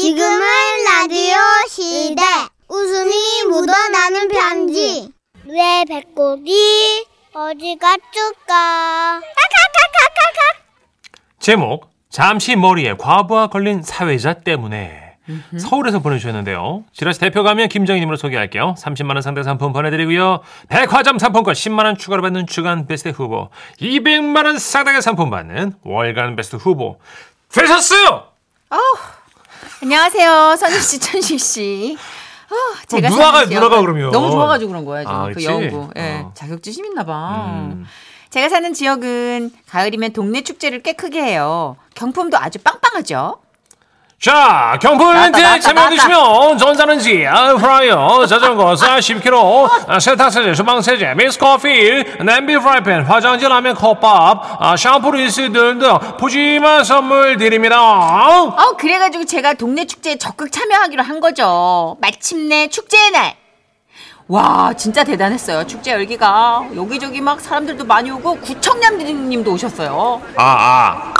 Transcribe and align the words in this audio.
지금은 0.00 0.40
라디오 0.84 1.36
시대. 1.70 2.22
웃음이 2.68 3.44
묻어나는 3.48 4.28
편지. 4.28 5.10
왜 5.46 5.86
배꼽이 5.88 6.52
어디 7.32 7.78
갔을까? 7.80 9.22
제목 11.38 11.90
잠시 12.10 12.56
머리에 12.56 12.92
과부하 12.98 13.46
걸린 13.46 13.82
사회자 13.82 14.34
때문에 14.34 15.16
서울에서 15.58 16.00
보내주셨는데요. 16.00 16.84
지라시 16.92 17.18
대표 17.18 17.42
가면 17.42 17.68
김정희님으로 17.68 18.18
소개할게요. 18.18 18.74
30만 18.78 19.14
원 19.14 19.22
상당 19.22 19.44
상품 19.44 19.72
보내드리고요. 19.72 20.42
백화점 20.68 21.18
상품권 21.18 21.54
10만 21.54 21.86
원 21.86 21.96
추가로 21.96 22.20
받는 22.20 22.46
주간 22.48 22.86
베스트 22.86 23.08
후보, 23.08 23.48
200만 23.80 24.44
원 24.44 24.58
상당의 24.58 25.00
상품 25.00 25.30
받는 25.30 25.76
월간 25.84 26.36
베스트 26.36 26.56
후보 26.56 27.00
되셨어요. 27.50 28.24
안녕하세요, 29.90 30.56
선희 30.58 30.80
씨, 30.80 30.98
천식 30.98 31.38
씨. 31.38 31.96
어, 32.50 32.54
제가 32.88 33.08
누나가- 33.08 33.46
지역은 33.46 33.54
누나가 33.54 33.80
그러면. 33.80 34.10
너무 34.10 34.32
좋아가지고 34.32 34.68
그런 34.72 34.84
거야 34.84 35.02
지금 35.02 35.14
아, 35.14 35.30
그? 35.32 35.44
여우고. 35.44 35.90
예, 35.96 36.22
어. 36.24 36.32
자격지심 36.34 36.86
있나 36.86 37.04
봐. 37.04 37.46
음. 37.70 37.86
제가 38.30 38.48
사는 38.48 38.74
지역은 38.74 39.52
가을이면 39.68 40.12
동네 40.12 40.42
축제를 40.42 40.82
꽤 40.82 40.94
크게 40.94 41.22
해요. 41.22 41.76
경품도 41.94 42.36
아주 42.36 42.58
빵빵하죠. 42.58 43.38
자, 44.26 44.76
나왔다, 44.82 45.60
참여해주시면 45.60 46.58
전자레인지, 46.58 47.12
에어프라이어, 47.22 48.26
자전거, 48.26 48.74
쌀 48.74 48.98
10kg, 48.98 49.86
아, 49.86 50.00
세탁세제, 50.00 50.52
주방세제, 50.52 51.14
믹스커피, 51.14 52.02
냄비 52.24 52.58
프라이팬, 52.58 53.04
화장지, 53.04 53.46
라면, 53.46 53.76
컵밥, 53.76 54.56
아, 54.60 54.76
샴푸, 54.76 55.12
린스 55.12 55.52
등등 55.52 55.96
푸짐한 56.18 56.82
선물 56.82 57.36
드립니다. 57.36 57.78
어, 57.80 58.76
그래가지고 58.76 59.26
제가 59.26 59.54
동네 59.54 59.86
축제에 59.86 60.16
적극 60.16 60.50
참여하기로 60.50 61.04
한 61.04 61.20
거죠. 61.20 61.96
마침내 62.00 62.66
축제의 62.66 63.12
날. 63.12 63.36
와, 64.26 64.72
진짜 64.76 65.04
대단했어요. 65.04 65.64
축제 65.68 65.92
열기가. 65.92 66.64
여기저기 66.74 67.20
막 67.20 67.40
사람들도 67.40 67.84
많이 67.84 68.10
오고, 68.10 68.40
구청장님도 68.40 69.52
오셨어요. 69.52 70.20
아, 70.36 70.42
아, 70.42 71.12
아, 71.14 71.15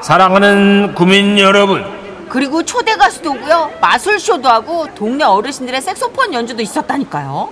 사랑하는 0.00 0.94
구민 0.94 1.38
여러분. 1.38 1.84
그리고 2.30 2.64
초대 2.64 2.96
가수도 2.96 3.32
오고요. 3.32 3.72
마술쇼도 3.82 4.48
하고, 4.48 4.88
동네 4.94 5.24
어르신들의 5.24 5.82
색소폰 5.82 6.32
연주도 6.32 6.62
있었다니까요. 6.62 7.50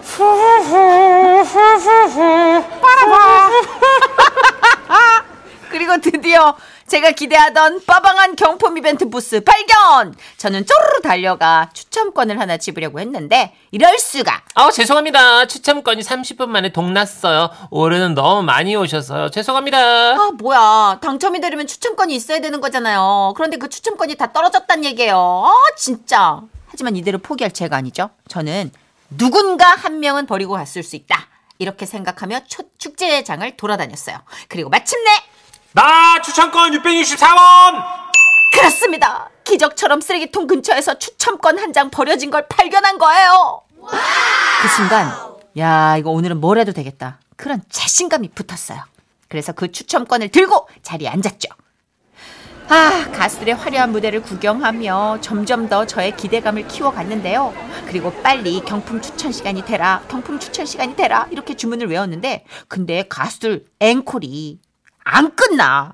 그리고 5.70 5.98
드디어 5.98 6.56
제가 6.90 7.12
기대하던 7.12 7.84
빠방한 7.86 8.34
경품 8.34 8.76
이벤트 8.76 9.08
부스 9.08 9.38
발견! 9.44 10.12
저는 10.38 10.66
쪼르르 10.66 11.02
달려가 11.02 11.70
추첨권을 11.72 12.40
하나 12.40 12.56
집으려고 12.56 12.98
했는데, 12.98 13.54
이럴 13.70 13.96
수가! 14.00 14.42
아, 14.56 14.72
죄송합니다. 14.72 15.46
추첨권이 15.46 16.02
30분 16.02 16.48
만에 16.48 16.72
동났어요. 16.72 17.48
올해는 17.70 18.14
너무 18.14 18.42
많이 18.42 18.74
오셔서요. 18.74 19.30
죄송합니다. 19.30 19.78
아, 19.78 20.30
뭐야. 20.36 20.98
당첨이 21.00 21.40
되려면 21.40 21.68
추첨권이 21.68 22.12
있어야 22.12 22.40
되는 22.40 22.60
거잖아요. 22.60 23.34
그런데 23.36 23.56
그 23.56 23.68
추첨권이 23.68 24.16
다 24.16 24.32
떨어졌단 24.32 24.84
얘기예요. 24.84 25.44
아, 25.46 25.54
진짜. 25.76 26.40
하지만 26.66 26.96
이대로 26.96 27.18
포기할 27.18 27.52
제가 27.52 27.76
아니죠. 27.76 28.10
저는 28.26 28.72
누군가 29.16 29.64
한 29.76 30.00
명은 30.00 30.26
버리고 30.26 30.54
갔을 30.54 30.82
수 30.82 30.96
있다. 30.96 31.28
이렇게 31.60 31.86
생각하며 31.86 32.40
초- 32.48 32.64
축제장을 32.78 33.56
돌아다녔어요. 33.56 34.16
그리고 34.48 34.70
마침내 34.70 35.08
나 35.72 36.20
추첨권 36.22 36.72
664원! 36.72 37.84
그렇습니다. 38.52 39.30
기적처럼 39.44 40.00
쓰레기통 40.00 40.46
근처에서 40.46 40.98
추첨권 40.98 41.58
한 41.58 41.72
장 41.72 41.90
버려진 41.90 42.30
걸 42.30 42.46
발견한 42.48 42.98
거예요. 42.98 43.62
그 44.62 44.68
순간, 44.76 45.12
야, 45.58 45.96
이거 45.96 46.10
오늘은 46.10 46.40
뭘 46.40 46.58
해도 46.58 46.72
되겠다. 46.72 47.20
그런 47.36 47.62
자신감이 47.70 48.30
붙었어요. 48.30 48.82
그래서 49.28 49.52
그 49.52 49.70
추첨권을 49.70 50.28
들고 50.30 50.68
자리에 50.82 51.08
앉았죠. 51.08 51.48
아, 52.68 53.10
가수들의 53.12 53.54
화려한 53.54 53.90
무대를 53.92 54.22
구경하며 54.22 55.18
점점 55.20 55.68
더 55.68 55.86
저의 55.86 56.16
기대감을 56.16 56.68
키워갔는데요. 56.68 57.52
그리고 57.86 58.12
빨리 58.22 58.60
경품 58.64 59.00
추천 59.00 59.32
시간이 59.32 59.64
되라, 59.64 60.02
경품 60.08 60.38
추천 60.38 60.66
시간이 60.66 60.94
되라, 60.96 61.26
이렇게 61.30 61.56
주문을 61.56 61.88
외웠는데, 61.88 62.44
근데 62.68 63.04
가수들 63.08 63.64
앵콜이 63.80 64.58
안 65.04 65.34
끝나. 65.34 65.92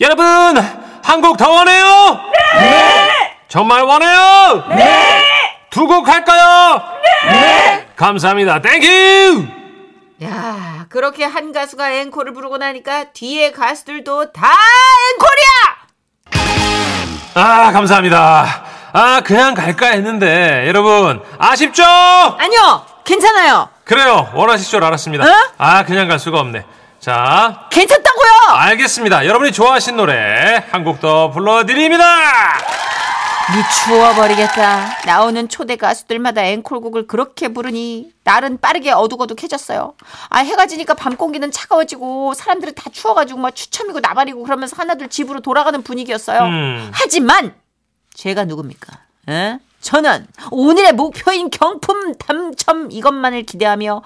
여러분, 0.00 0.24
한곡 1.02 1.36
더 1.36 1.50
원해요? 1.50 2.20
네! 2.58 3.36
정말 3.48 3.82
원해요? 3.82 4.64
네! 4.70 5.22
두 5.70 5.86
곡 5.86 6.08
할까요? 6.08 6.82
네! 7.26 7.86
감사합니다. 7.96 8.60
Thank 8.60 9.08
you! 9.08 9.46
야, 10.24 10.86
그렇게 10.88 11.24
한 11.24 11.52
가수가 11.52 11.92
앵콜을 11.92 12.32
부르고 12.34 12.58
나니까 12.58 13.04
뒤에 13.12 13.52
가수들도 13.52 14.32
다 14.32 14.48
앵콜이야! 15.12 15.80
아, 17.34 17.72
감사합니다. 17.72 18.64
아, 18.92 19.20
그냥 19.24 19.54
갈까 19.54 19.86
했는데, 19.88 20.64
여러분, 20.66 21.22
아쉽죠? 21.38 21.84
아니요, 21.84 22.84
괜찮아요. 23.04 23.68
그래요. 23.84 24.30
원하실 24.34 24.66
줄 24.68 24.84
알았습니다. 24.84 25.24
어? 25.24 25.30
아, 25.58 25.84
그냥 25.84 26.08
갈 26.08 26.18
수가 26.18 26.40
없네. 26.40 26.64
자, 26.98 27.66
괜찮다 27.70 28.09
고요! 28.20 28.56
알겠습니다. 28.56 29.26
여러분이 29.26 29.52
좋아하신 29.52 29.96
노래 29.96 30.64
한 30.70 30.84
곡 30.84 31.00
더 31.00 31.30
불러드립니다. 31.30 32.04
미추어버리겠다. 33.54 34.98
나오는 35.06 35.48
초대 35.48 35.74
가수들마다 35.76 36.42
앵콜곡을 36.44 37.06
그렇게 37.08 37.48
부르니 37.48 38.12
날은 38.22 38.58
빠르게 38.60 38.92
어둑어둑해졌어요. 38.92 39.94
아 40.28 40.38
해가 40.38 40.66
지니까 40.66 40.94
밤 40.94 41.16
공기는 41.16 41.50
차가워지고 41.50 42.34
사람들이 42.34 42.74
다 42.74 42.84
추워가지고 42.92 43.40
막 43.40 43.54
추첨이고 43.54 43.98
나발이고 44.00 44.42
그러면서 44.44 44.76
하나둘 44.78 45.08
집으로 45.08 45.40
돌아가는 45.40 45.82
분위기였어요. 45.82 46.40
음. 46.42 46.90
하지만 46.92 47.54
제가 48.14 48.44
누굽니까? 48.44 48.98
에? 49.30 49.58
저는 49.80 50.26
오늘의 50.52 50.92
목표인 50.92 51.50
경품 51.50 52.14
당첨 52.18 52.88
이것만을 52.92 53.44
기대하며 53.44 54.02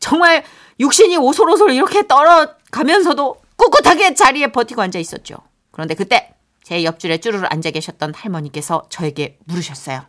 정말 0.00 0.42
육신이 0.80 1.16
오솔오솔 1.18 1.72
이렇게 1.72 2.06
떨어가면서도 2.08 3.36
꿋꿋하게 3.60 4.14
자리에 4.14 4.46
버티고 4.48 4.80
앉아 4.80 4.98
있었죠. 4.98 5.36
그런데 5.70 5.94
그때 5.94 6.32
제 6.62 6.82
옆줄에 6.82 7.18
쭈르르 7.18 7.46
앉아 7.50 7.70
계셨던 7.72 8.14
할머니께서 8.16 8.84
저에게 8.88 9.36
물으셨어요. 9.44 10.02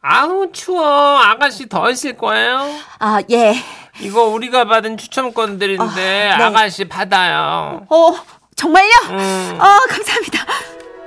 아우, 0.00 0.52
추워. 0.52 1.18
아가씨 1.18 1.68
더 1.68 1.90
있을 1.90 2.16
거예요? 2.16 2.70
아, 3.00 3.20
예. 3.32 3.54
이거 4.00 4.24
우리가 4.26 4.66
받은 4.66 4.96
추첨권들인데 4.96 6.30
아, 6.30 6.36
네. 6.36 6.44
아가씨 6.44 6.84
받아요. 6.86 7.84
어, 7.88 8.14
정말요? 8.54 8.92
음. 9.10 9.58
아, 9.60 9.80
감사합니다. 9.88 10.46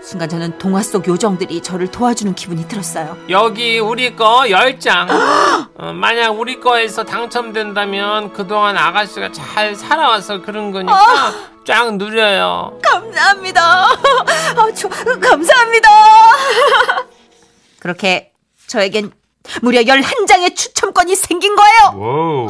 순간 0.03 0.27
저는 0.27 0.57
동화 0.57 0.81
속 0.81 1.07
요정들이 1.07 1.61
저를 1.61 1.87
도와주는 1.89 2.35
기분이 2.35 2.67
들었어요. 2.67 3.17
여기 3.29 3.79
우리 3.79 4.13
거 4.15 4.41
10장. 4.41 5.07
어, 5.77 5.93
만약 5.93 6.31
우리 6.31 6.59
거에서 6.59 7.05
당첨된다면 7.05 8.33
그동안 8.33 8.77
아가씨가 8.77 9.31
잘 9.31 9.73
살아와서 9.75 10.41
그런 10.41 10.71
거니까 10.71 11.31
쫙 11.66 11.95
누려요. 11.95 12.79
감사합니다. 12.83 13.61
아, 14.57 14.72
저, 14.75 14.89
감사합니다. 14.89 15.89
그렇게 17.79 18.31
저에겐 18.67 19.11
무려 19.61 19.81
11장의 19.81 20.55
추첨권이 20.55 21.16
생긴 21.16 21.55
거예요. 21.55 21.99
와우. 21.99 22.47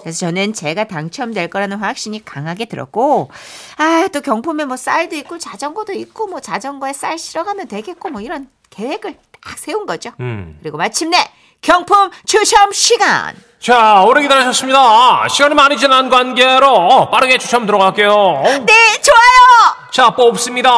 그래서 0.00 0.20
저는 0.20 0.52
제가 0.54 0.84
당첨될 0.84 1.50
거라는 1.50 1.78
확신이 1.78 2.24
강하게 2.24 2.66
들었고, 2.66 3.30
아, 3.76 4.08
또 4.12 4.20
경품에 4.20 4.64
뭐 4.64 4.76
쌀도 4.76 5.16
있고 5.16 5.38
자전거도 5.38 5.92
있고, 5.92 6.26
뭐 6.28 6.40
자전거에 6.40 6.92
쌀 6.92 7.18
실어가면 7.18 7.68
되겠고, 7.68 8.08
뭐 8.10 8.20
이런 8.20 8.48
계획을 8.70 9.16
딱 9.42 9.58
세운 9.58 9.86
거죠. 9.86 10.12
음. 10.20 10.58
그리고 10.62 10.78
마침내 10.78 11.16
경품 11.60 12.10
추첨 12.24 12.72
시간. 12.72 13.34
자, 13.60 14.04
오래 14.06 14.22
기다리셨습니다. 14.22 15.26
시간이 15.28 15.54
많이 15.54 15.76
지난 15.76 16.08
관계로 16.08 17.10
빠르게 17.10 17.38
추첨 17.38 17.66
들어갈게요. 17.66 18.42
네, 18.44 18.72
좋아요. 19.02 19.90
자, 19.92 20.10
뽑습니다. 20.10 20.70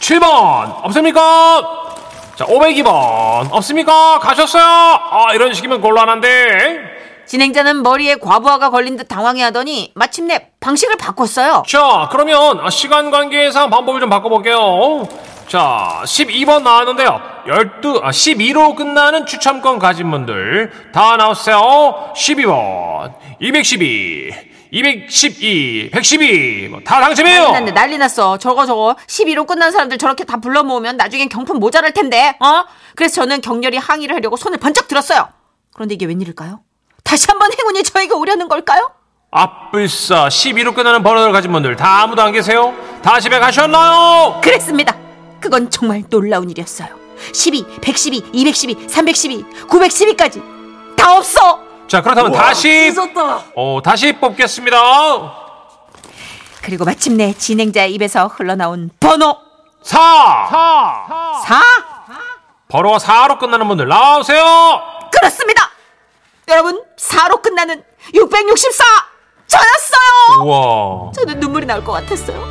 7번, 0.00 0.84
없습니까? 0.84 1.62
자, 2.36 2.46
502번, 2.46 3.52
없습니까? 3.52 4.18
가셨어요? 4.20 4.64
아, 4.64 5.28
이런 5.34 5.52
식이면 5.52 5.82
곤란한데. 5.82 6.90
진행자는 7.26 7.82
머리에 7.82 8.16
과부하가 8.16 8.70
걸린 8.70 8.96
듯 8.96 9.04
당황해하더니 9.08 9.92
마침내 9.94 10.48
방식을 10.60 10.96
바꿨어요. 10.96 11.64
자, 11.68 12.08
그러면 12.10 12.68
시간 12.70 13.10
관계상 13.10 13.70
방법을 13.70 14.00
좀 14.00 14.10
바꿔볼게요. 14.10 15.06
자, 15.56 16.00
12번 16.06 16.62
나왔는데요. 16.62 17.20
12, 17.46 18.00
아, 18.02 18.08
12로 18.08 18.74
끝나는 18.74 19.26
추첨권 19.26 19.78
가진 19.78 20.10
분들 20.10 20.72
다 20.94 21.18
나오세요. 21.18 22.10
12번, 22.16 23.12
212, 23.38 24.32
212, 24.70 25.90
112, 25.92 26.68
뭐 26.70 26.80
다 26.82 27.00
당첨이에요. 27.02 27.42
난리 27.42 27.52
났네, 27.52 27.70
난리 27.72 27.98
났어. 27.98 28.38
저거 28.38 28.64
저거 28.64 28.96
12로 29.06 29.46
끝난 29.46 29.70
사람들 29.72 29.98
저렇게 29.98 30.24
다 30.24 30.38
불러 30.38 30.62
모으면 30.62 30.96
나중엔 30.96 31.28
경품 31.28 31.58
모자랄 31.58 31.92
텐데. 31.92 32.34
어? 32.40 32.64
그래서 32.96 33.16
저는 33.16 33.42
격렬히 33.42 33.76
항의를 33.76 34.16
하려고 34.16 34.38
손을 34.38 34.56
번쩍 34.56 34.88
들었어요. 34.88 35.28
그런데 35.74 35.96
이게 35.96 36.06
웬일일까요? 36.06 36.60
다시 37.04 37.26
한번 37.28 37.50
행운이 37.52 37.82
저에게 37.82 38.14
오려는 38.14 38.48
걸까요? 38.48 38.90
앞불사 39.30 40.28
12로 40.28 40.74
끝나는 40.74 41.02
번호를 41.02 41.30
가진 41.32 41.52
분들 41.52 41.76
다 41.76 42.00
아무도 42.04 42.22
안 42.22 42.32
계세요? 42.32 42.72
다 43.02 43.20
집에 43.20 43.38
가셨나요? 43.38 44.40
그랬습니다. 44.42 44.96
그건 45.42 45.68
정말 45.70 46.04
놀라운 46.08 46.48
일이었어요. 46.50 46.88
12, 47.34 47.66
112, 47.80 48.30
212, 48.32 48.88
312, 48.88 49.44
912까지 49.68 50.96
다 50.96 51.16
없어. 51.16 51.60
자 51.88 52.00
그렇다면 52.00 52.32
다시 52.32 52.90
찢었다. 52.90 53.44
어 53.56 53.80
다시 53.84 54.12
뽑겠습니다. 54.14 54.78
그리고 56.62 56.84
마침내 56.84 57.34
진행자의 57.34 57.92
입에서 57.94 58.28
흘러나온 58.28 58.90
번호 59.00 59.36
4. 59.82 61.42
4. 61.44 61.62
번호가 62.68 62.98
4로 62.98 63.38
끝나는 63.38 63.66
분들 63.68 63.88
나오세요. 63.88 64.80
그렇습니다. 65.12 65.70
여러분 66.48 66.82
4로 66.98 67.42
끝나는 67.42 67.82
664 68.14 68.84
저였어요. 69.48 70.44
우와. 70.44 71.12
저는 71.14 71.40
눈물이 71.40 71.66
나올 71.66 71.84
것 71.84 71.92
같았어요. 71.92 72.42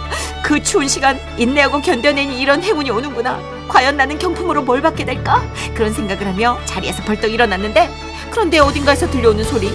그 0.43 0.61
추운 0.61 0.87
시간 0.87 1.19
인내하고 1.37 1.81
견뎌내니 1.81 2.39
이런 2.39 2.61
행운이 2.63 2.89
오는구나. 2.89 3.39
과연 3.67 3.95
나는 3.97 4.17
경품으로 4.17 4.63
뭘 4.63 4.81
받게 4.81 5.05
될까? 5.05 5.41
그런 5.73 5.93
생각을 5.93 6.27
하며 6.27 6.57
자리에서 6.65 7.03
벌떡 7.03 7.31
일어났는데 7.31 7.89
그런데 8.31 8.59
어딘가에서 8.59 9.09
들려오는 9.09 9.43
소리. 9.43 9.69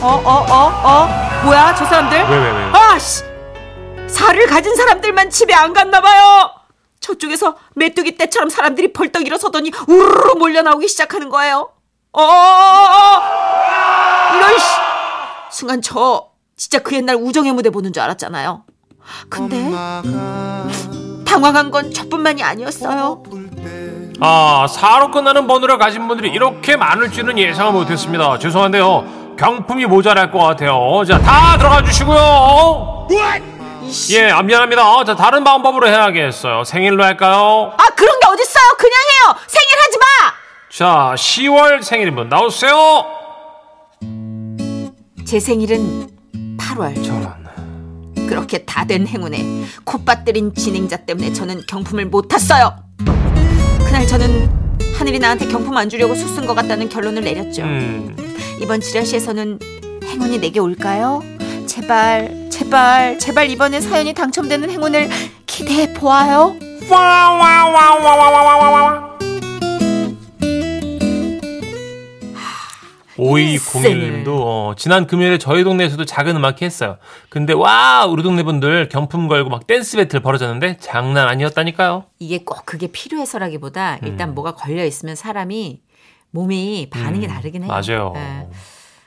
어, 0.00 0.06
어, 0.06 0.46
어, 0.50 0.66
어. 0.84 1.44
뭐야, 1.44 1.74
저 1.74 1.84
사람들? 1.84 2.18
왜, 2.18 2.36
왜, 2.36 2.50
왜? 2.52 2.70
아, 2.72 2.98
씨. 2.98 3.22
살을 4.08 4.46
가진 4.46 4.74
사람들만 4.76 5.30
집에 5.30 5.54
안 5.54 5.72
갔나 5.72 6.00
봐요. 6.00 6.50
저쪽에서 7.00 7.56
메뚜기 7.74 8.16
떼처럼 8.16 8.48
사람들이 8.48 8.92
벌떡 8.92 9.26
일어서더니 9.26 9.70
우르르 9.88 10.34
몰려 10.38 10.62
나오기 10.62 10.88
시작하는 10.88 11.28
거예요. 11.28 11.70
어, 12.12 12.22
어, 12.22 12.24
어, 12.24 13.18
어. 13.18 14.36
이런 14.36 14.58
씨. 14.58 14.64
순간 15.50 15.82
저 15.82 16.28
진짜 16.56 16.78
그 16.78 16.94
옛날 16.94 17.16
우정의 17.16 17.52
무대 17.52 17.70
보는 17.70 17.92
줄 17.92 18.02
알았잖아요. 18.02 18.64
근데 19.28 19.70
당황한 21.24 21.70
건 21.70 21.92
저뿐만이 21.92 22.42
아니었어요. 22.42 23.22
아 24.20 24.66
4로 24.68 25.10
끝나는 25.12 25.46
번호를 25.46 25.78
가진 25.78 26.06
분들이 26.08 26.30
이렇게 26.30 26.76
많을 26.76 27.10
줄은 27.10 27.38
예상을 27.38 27.72
못했습니다. 27.72 28.38
죄송한데요. 28.38 29.34
경품이 29.38 29.86
모자랄 29.86 30.30
것 30.30 30.38
같아요. 30.38 31.02
자 31.06 31.18
다 31.18 31.58
들어가 31.58 31.82
주시고요. 31.82 33.08
예, 34.12 34.30
아, 34.30 34.42
미안합니다. 34.42 35.04
자 35.04 35.14
다른 35.16 35.44
방법으로 35.44 35.88
해야겠어요. 35.88 36.64
생일로 36.64 37.02
할까요? 37.04 37.72
아 37.76 37.84
그런 37.94 38.18
게 38.20 38.26
어딨어요? 38.26 38.64
그냥 38.78 38.92
해요. 38.92 39.36
생일 39.46 39.68
하지 39.84 39.98
마. 39.98 40.04
자 40.70 41.14
10월 41.16 41.82
생일인 41.82 42.14
분 42.14 42.28
나오세요. 42.28 43.06
제 45.26 45.40
생일은 45.40 46.08
8월. 46.58 47.04
저런. 47.04 47.43
그렇게 48.28 48.64
다 48.64 48.84
된 48.84 49.06
행운에 49.06 49.64
콧밭들인 49.84 50.54
진행자 50.54 50.98
때문에 51.06 51.32
저는 51.32 51.62
경품을 51.66 52.04
못 52.06 52.28
탔어요. 52.28 52.76
그날 53.78 54.06
저는 54.06 54.50
하늘이 54.98 55.18
나한테 55.18 55.48
경품 55.48 55.74
안 55.78 55.88
주려고 55.88 56.14
수쓴 56.14 56.46
것 56.46 56.54
같다는 56.54 56.90
결론을 56.90 57.24
내렸죠. 57.24 57.62
음. 57.62 58.14
이번 58.60 58.80
지라시에서는 58.82 59.58
행운이 60.04 60.38
내게 60.38 60.60
올까요? 60.60 61.22
제발, 61.66 62.48
제발, 62.50 63.18
제발 63.18 63.48
이번에 63.50 63.80
사연이 63.80 64.12
당첨되는 64.12 64.68
행운을 64.68 65.08
기대해 65.46 65.94
보아요. 65.94 66.54
오이공일님도 73.16 74.42
어, 74.42 74.74
지난 74.76 75.06
금요일에 75.06 75.38
저희 75.38 75.64
동네에서도 75.64 76.04
작은 76.04 76.36
음악회 76.36 76.64
했어요. 76.66 76.98
근데 77.28 77.52
와 77.52 78.06
우리 78.06 78.22
동네 78.22 78.42
분들 78.42 78.88
경품 78.88 79.28
걸고 79.28 79.50
막 79.50 79.66
댄스 79.66 79.96
배틀 79.96 80.20
벌어졌는데 80.20 80.78
장난 80.80 81.28
아니었다니까요. 81.28 82.04
이게 82.18 82.38
꼭 82.44 82.64
그게 82.64 82.86
필요해서라기보다 82.88 83.98
일단 84.02 84.34
뭐가 84.34 84.54
걸려 84.54 84.84
있으면 84.84 85.14
사람이 85.14 85.80
몸이 86.30 86.88
반응이 86.90 87.26
음, 87.26 87.30
다르긴 87.30 87.62
해요. 87.62 87.68
맞아요. 87.72 88.12
예. 88.16 88.48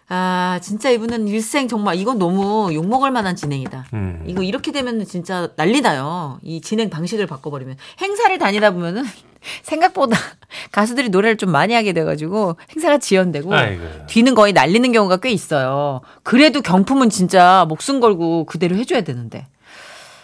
아 0.10 0.60
진짜 0.62 0.90
이분은 0.90 1.28
일생 1.28 1.68
정말 1.68 1.98
이건 1.98 2.18
너무 2.18 2.74
욕 2.74 2.88
먹을 2.88 3.12
만한 3.12 3.36
진행이다. 3.36 3.88
음. 3.92 4.24
이거 4.26 4.42
이렇게 4.42 4.72
되면 4.72 5.04
진짜 5.04 5.50
난리 5.58 5.82
나요. 5.82 6.40
이 6.44 6.62
진행 6.62 6.90
방식을 6.90 7.28
바꿔버리면 7.28 7.76
행사를 8.02 8.38
다니다 8.38 8.72
보면은 8.72 9.04
생각보다 9.64 10.18
가수들이 10.72 11.10
노래를 11.10 11.38
좀 11.38 11.52
많이 11.52 11.74
하게 11.74 11.94
돼가지고 11.94 12.58
행사가 12.72 12.98
지연되고 12.98 13.54
아이고. 13.54 13.84
뒤는 14.08 14.36
거의 14.36 14.54
날리는 14.54 14.92
경우가 14.92 15.18
꽤 15.18 15.30
있어요. 15.32 16.02
그래도 16.24 16.62
경품은 16.62 17.10
진짜 17.10 17.66
목숨 17.68 18.00
걸고 18.00 18.46
그대로 18.46 18.76
해줘야 18.76 19.02
되는데. 19.02 19.48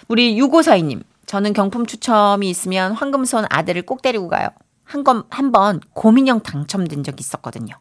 우리 0.08 0.36
6542님, 0.40 1.04
저는 1.26 1.54
경품 1.54 1.86
추첨이 1.86 2.50
있으면 2.50 2.92
황금손 2.94 3.46
아들을 3.50 3.82
꼭 3.84 4.02
데리고 4.02 4.28
가요. 4.28 4.50
한 4.84 5.04
건, 5.04 5.24
한번 5.30 5.80
고민형 5.94 6.42
당첨된 6.42 7.04
적이 7.04 7.22
있었거든요. 7.22 7.74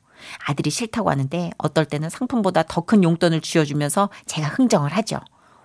아들이 0.46 0.70
싫다고 0.70 1.10
하는데 1.10 1.50
어떨 1.58 1.84
때는 1.84 2.08
상품보다 2.10 2.62
더 2.62 2.82
큰 2.82 3.02
용돈을 3.02 3.40
쥐어주면서 3.40 4.08
제가 4.26 4.46
흥정을 4.48 4.92
하죠. 4.92 5.18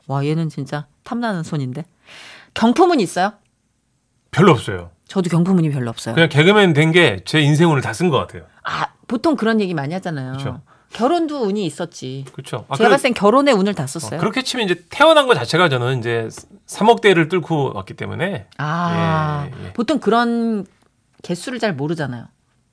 와, 0.07 0.25
얘는 0.25 0.49
진짜 0.49 0.87
탐나는 1.03 1.43
손인데. 1.43 1.85
경품은 2.55 2.99
있어요? 2.99 3.33
별로 4.37 4.51
없어요. 4.51 4.91
저도 5.07 5.29
경품운이 5.29 5.69
별로 5.71 5.89
없어요. 5.89 6.13
그냥 6.15 6.29
개그맨 6.29 6.73
된 6.73 6.91
게 6.91 7.19
제 7.25 7.41
인생 7.41 7.69
운을 7.71 7.81
다 7.81 7.91
쓴 7.91 8.09
것 8.09 8.17
같아요. 8.19 8.43
아, 8.63 8.87
보통 9.07 9.35
그런 9.35 9.59
얘기 9.61 9.73
많이 9.73 9.93
하잖아요. 9.93 10.33
그쵸. 10.33 10.61
결혼도 10.93 11.43
운이 11.43 11.65
있었지. 11.65 12.25
그렇죠. 12.31 12.65
아, 12.69 12.75
제가 12.75 12.87
그래- 12.87 12.89
봤을 12.89 13.03
땐 13.03 13.13
결혼에 13.13 13.51
운을 13.51 13.73
다 13.73 13.87
썼어요. 13.87 14.17
어, 14.17 14.19
그렇게 14.19 14.41
치면 14.41 14.65
이제 14.65 14.83
태어난 14.89 15.27
것 15.27 15.33
자체가 15.35 15.69
저는 15.69 15.99
이제 15.99 16.27
3억대를 16.67 17.29
뚫고 17.29 17.73
왔기 17.75 17.93
때문에 17.95 18.47
아, 18.57 19.47
예, 19.51 19.65
예. 19.67 19.73
보통 19.73 19.99
그런 19.99 20.65
개수를 21.23 21.59
잘 21.59 21.73
모르잖아요. 21.73 22.25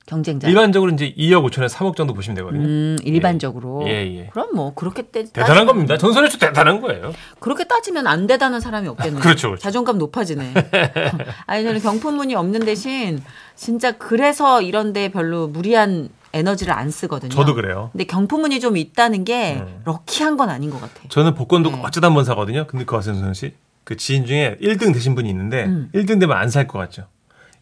경쟁자. 0.05 0.47
일반적으로 0.47 0.91
이제 0.91 1.13
2억 1.17 1.49
5천에 1.49 1.67
3억 1.67 1.95
정도 1.95 2.13
보시면 2.13 2.35
되거든요. 2.35 2.63
음, 2.63 2.97
일반적으로. 3.03 3.83
예, 3.87 3.91
예. 4.19 4.27
그럼 4.31 4.49
뭐 4.53 4.73
그렇게 4.75 5.01
따, 5.03 5.21
대단한 5.33 5.65
겁니다. 5.65 5.97
전선에서 5.97 6.37
대단한 6.37 6.79
거예요. 6.79 7.11
그렇게 7.39 7.63
따지면 7.63 8.05
안 8.05 8.27
대단한 8.27 8.61
사람이 8.61 8.87
없겠네. 8.87 9.17
그렇죠, 9.21 9.47
그렇죠. 9.49 9.61
자존감 9.63 9.97
높아지네. 9.97 10.53
아니 11.47 11.63
저는 11.63 11.81
경품운이 11.81 12.35
없는 12.35 12.61
대신 12.65 13.23
진짜 13.55 13.93
그래서 13.93 14.61
이런데 14.61 15.09
별로 15.09 15.47
무리한 15.47 16.09
에너지를 16.33 16.73
안 16.73 16.91
쓰거든요. 16.91 17.29
저도 17.31 17.55
그래요. 17.55 17.89
근데 17.93 18.03
경품운이 18.03 18.59
좀 18.59 18.77
있다는 18.77 19.23
게 19.23 19.55
음. 19.55 19.81
럭키한 19.85 20.37
건 20.37 20.49
아닌 20.49 20.69
것 20.69 20.81
같아. 20.81 21.01
저는 21.09 21.33
복권도 21.33 21.71
네. 21.71 21.81
어쩌다 21.83 22.07
한번 22.07 22.25
사거든요. 22.25 22.67
근데 22.67 22.85
그 22.85 22.95
아세요, 22.95 23.33
씨? 23.33 23.53
그 23.85 23.95
지인 23.97 24.25
중에 24.25 24.57
1등 24.61 24.93
되신 24.93 25.15
분이 25.15 25.29
있는데 25.29 25.63
음. 25.65 25.89
1등 25.95 26.19
되면 26.19 26.35
안 26.37 26.49
살 26.49 26.67
것 26.67 26.77
같죠. 26.77 27.07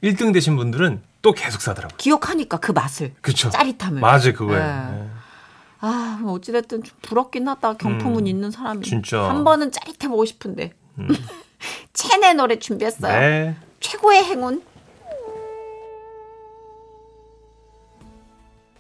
1등 0.04 0.34
되신 0.34 0.56
분들은 0.58 1.02
또 1.24 1.32
계속 1.32 1.62
사더라고요. 1.62 1.98
기억하니까 1.98 2.58
그 2.58 2.72
맛을. 2.72 3.14
그렇죠. 3.22 3.50
짜릿함을. 3.50 4.02
맞아요, 4.02 4.34
그거예요. 4.34 4.62
네. 4.62 4.92
네. 4.92 5.10
아, 5.80 6.20
뭐 6.22 6.34
어찌됐든 6.34 6.84
좀 6.84 6.98
부럽긴 7.02 7.48
하다. 7.48 7.76
경품은 7.76 8.20
음, 8.24 8.28
있는 8.28 8.52
사람이. 8.52 8.86
진짜. 8.86 9.24
한 9.24 9.44
번은 9.44 9.72
짜릿해 9.72 10.10
보고 10.10 10.26
싶은데. 10.26 10.74
체내 11.94 12.34
노래 12.34 12.60
준비했어요. 12.60 13.20
네. 13.20 13.56
최고의 13.80 14.24
행운 14.26 14.62